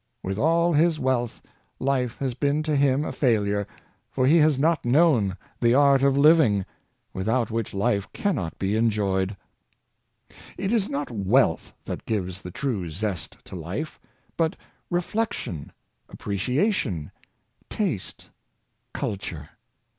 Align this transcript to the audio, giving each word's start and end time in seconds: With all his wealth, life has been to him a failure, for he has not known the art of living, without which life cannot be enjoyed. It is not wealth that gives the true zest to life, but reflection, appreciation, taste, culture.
With 0.23 0.39
all 0.39 0.73
his 0.73 0.99
wealth, 0.99 1.43
life 1.79 2.17
has 2.17 2.33
been 2.33 2.63
to 2.63 2.75
him 2.75 3.05
a 3.05 3.11
failure, 3.11 3.67
for 4.09 4.25
he 4.25 4.37
has 4.37 4.57
not 4.57 4.83
known 4.83 5.37
the 5.59 5.75
art 5.75 6.01
of 6.01 6.17
living, 6.17 6.65
without 7.13 7.51
which 7.51 7.71
life 7.71 8.11
cannot 8.11 8.57
be 8.57 8.75
enjoyed. 8.75 9.37
It 10.57 10.73
is 10.73 10.89
not 10.89 11.11
wealth 11.11 11.71
that 11.85 12.07
gives 12.07 12.41
the 12.41 12.49
true 12.49 12.89
zest 12.89 13.37
to 13.43 13.55
life, 13.55 13.99
but 14.37 14.57
reflection, 14.89 15.71
appreciation, 16.09 17.11
taste, 17.69 18.31
culture. 18.95 19.49